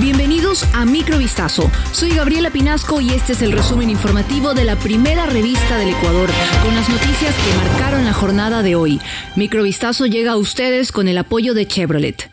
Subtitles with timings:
[0.00, 1.70] Bienvenidos a Microvistazo.
[1.92, 6.30] Soy Gabriela Pinasco y este es el resumen informativo de la primera revista del Ecuador,
[6.62, 9.02] con las noticias que marcaron la jornada de hoy.
[9.36, 12.31] Microvistazo llega a ustedes con el apoyo de Chevrolet.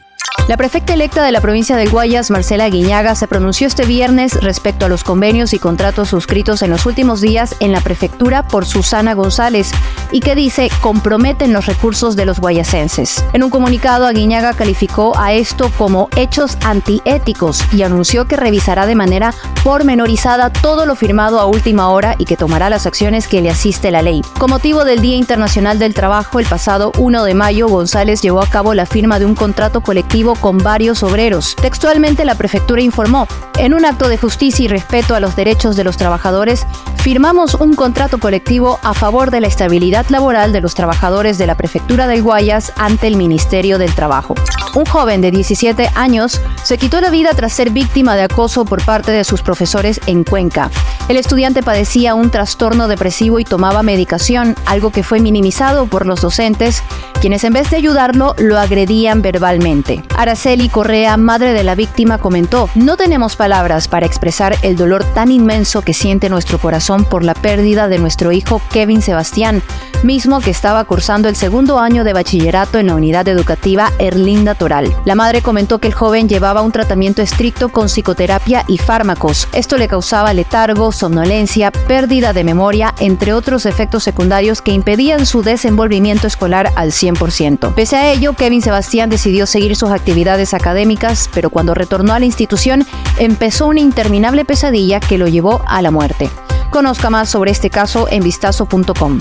[0.49, 4.87] La prefecta electa de la provincia del Guayas, Marcela Guiñaga, se pronunció este viernes respecto
[4.87, 9.13] a los convenios y contratos suscritos en los últimos días en la prefectura por Susana
[9.13, 9.69] González
[10.11, 13.23] y que dice comprometen los recursos de los guayasenses.
[13.33, 18.95] En un comunicado, Aguiñaga calificó a esto como hechos antiéticos y anunció que revisará de
[18.95, 23.51] manera pormenorizada todo lo firmado a última hora y que tomará las acciones que le
[23.51, 24.23] asiste la ley.
[24.39, 28.49] Con motivo del Día Internacional del Trabajo, el pasado 1 de mayo, González llevó a
[28.49, 31.55] cabo la firma de un contrato colectivo con varios obreros.
[31.55, 35.83] Textualmente la prefectura informó, en un acto de justicia y respeto a los derechos de
[35.83, 36.65] los trabajadores,
[36.97, 41.55] firmamos un contrato colectivo a favor de la estabilidad laboral de los trabajadores de la
[41.55, 44.35] prefectura del Guayas ante el Ministerio del Trabajo.
[44.75, 48.83] Un joven de 17 años se quitó la vida tras ser víctima de acoso por
[48.83, 50.69] parte de sus profesores en Cuenca.
[51.09, 56.21] El estudiante padecía un trastorno depresivo y tomaba medicación, algo que fue minimizado por los
[56.21, 56.83] docentes,
[57.19, 60.03] quienes en vez de ayudarlo lo agredían verbalmente.
[60.15, 65.31] Araceli Correa, madre de la víctima, comentó, no tenemos palabras para expresar el dolor tan
[65.31, 69.63] inmenso que siente nuestro corazón por la pérdida de nuestro hijo Kevin Sebastián,
[70.03, 74.95] mismo que estaba cursando el segundo año de bachillerato en la unidad educativa Erlinda Toral.
[75.05, 79.47] La madre comentó que el joven llevaba un tratamiento estricto con psicoterapia y fármacos.
[79.51, 85.41] Esto le causaba letargo, somnolencia, pérdida de memoria, entre otros efectos secundarios que impedían su
[85.41, 87.73] desenvolvimiento escolar al 100%.
[87.73, 92.25] Pese a ello, Kevin Sebastián decidió seguir sus actividades académicas, pero cuando retornó a la
[92.25, 92.85] institución
[93.17, 96.29] empezó una interminable pesadilla que lo llevó a la muerte.
[96.69, 99.19] Conozca más sobre este caso en vistazo.com.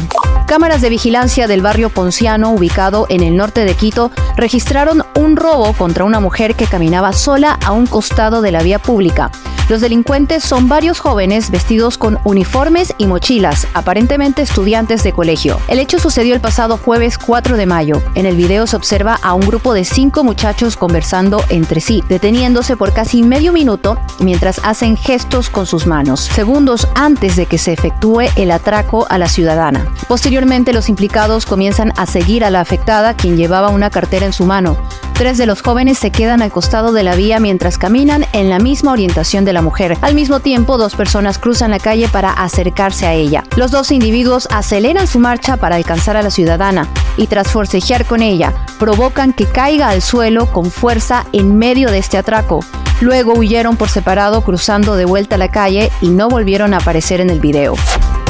[0.49, 5.75] Cámaras de vigilancia del barrio Ponciano, ubicado en el norte de Quito, registraron un robo
[5.75, 9.31] contra una mujer que caminaba sola a un costado de la vía pública.
[9.69, 15.61] Los delincuentes son varios jóvenes vestidos con uniformes y mochilas, aparentemente estudiantes de colegio.
[15.69, 18.03] El hecho sucedió el pasado jueves 4 de mayo.
[18.15, 22.79] En el video se observa a un grupo de cinco muchachos conversando entre sí, deteniéndose
[22.79, 27.75] por casi medio minuto mientras hacen gestos con sus manos, segundos antes de que se
[27.75, 29.93] efectúe el atraco a la ciudadana.
[30.09, 34.47] Posteriormente, los implicados comienzan a seguir a la afectada, quien llevaba una cartera en su
[34.47, 34.79] mano.
[35.19, 38.61] Tres de los jóvenes se quedan al costado de la vía mientras caminan en la
[38.61, 39.99] misma orientación de la mujer.
[40.01, 43.43] Al mismo tiempo, dos personas cruzan la calle para acercarse a ella.
[43.57, 46.87] Los dos individuos aceleran su marcha para alcanzar a la ciudadana
[47.17, 51.99] y tras forcejear con ella, provocan que caiga al suelo con fuerza en medio de
[51.99, 52.61] este atraco.
[53.01, 57.31] Luego huyeron por separado cruzando de vuelta la calle y no volvieron a aparecer en
[57.31, 57.75] el video.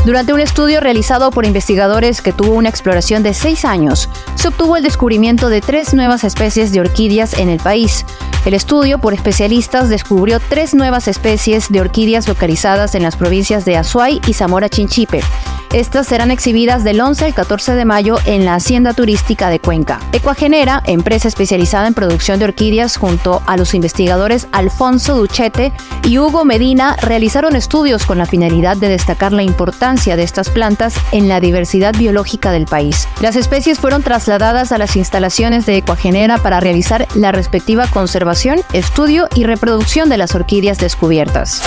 [0.05, 4.77] Durante un estudio realizado por investigadores que tuvo una exploración de seis años, se obtuvo
[4.77, 8.07] el descubrimiento de tres nuevas especies de orquídeas en el país.
[8.47, 13.77] El estudio por especialistas descubrió tres nuevas especies de orquídeas localizadas en las provincias de
[13.77, 15.21] Azuay y Zamora Chinchipe.
[15.73, 20.01] Estas serán exhibidas del 11 al 14 de mayo en la Hacienda Turística de Cuenca.
[20.13, 25.75] Ecuagenera, empresa especializada en producción de orquídeas, junto a los investigadores Alfonso Duchete
[26.05, 30.95] y Hugo Medina, realizaron estudios con la finalidad de destacar la importancia de estas plantas
[31.13, 33.07] en la diversidad biológica del país.
[33.21, 39.29] Las especies fueron trasladadas a las instalaciones de Ecuagenera para realizar la respectiva conservación, estudio
[39.35, 41.63] y reproducción de las orquídeas descubiertas.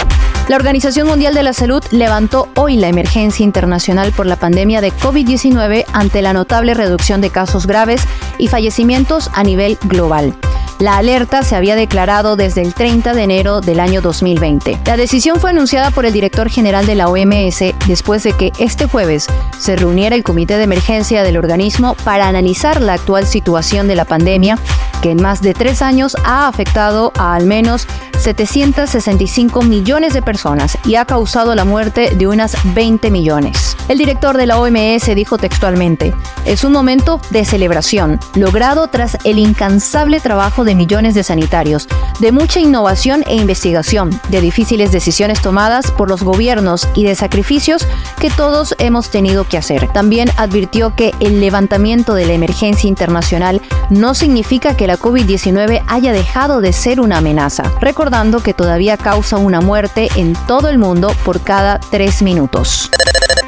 [0.50, 4.94] La Organización Mundial de la Salud levantó hoy la emergencia internacional por la pandemia de
[4.94, 8.02] COVID-19 ante la notable reducción de casos graves
[8.38, 10.34] y fallecimientos a nivel global.
[10.80, 14.80] La alerta se había declarado desde el 30 de enero del año 2020.
[14.86, 18.86] La decisión fue anunciada por el director general de la OMS después de que este
[18.88, 19.28] jueves
[19.60, 24.06] se reuniera el comité de emergencia del organismo para analizar la actual situación de la
[24.06, 24.58] pandemia
[25.02, 27.88] que en más de tres años ha afectado a al menos
[28.22, 33.76] 765 millones de personas y ha causado la muerte de unas 20 millones.
[33.88, 36.14] El director de la OMS dijo textualmente,
[36.46, 41.88] es un momento de celebración, logrado tras el incansable trabajo de millones de sanitarios,
[42.20, 47.88] de mucha innovación e investigación, de difíciles decisiones tomadas por los gobiernos y de sacrificios
[48.20, 49.92] que todos hemos tenido que hacer.
[49.94, 56.14] También advirtió que el levantamiento de la emergencia internacional no significa que la COVID-19 haya
[56.14, 57.64] dejado de ser una amenaza
[58.12, 62.92] recordando que todavía causa una muerte en todo el mundo por cada tres minutos.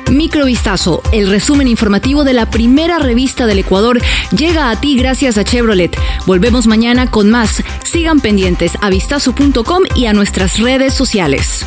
[0.10, 4.00] Microvistazo, el resumen informativo de la primera revista del Ecuador,
[4.32, 5.98] llega a ti gracias a Chevrolet.
[6.26, 7.62] Volvemos mañana con más.
[7.84, 11.66] Sigan pendientes a vistazo.com y a nuestras redes sociales.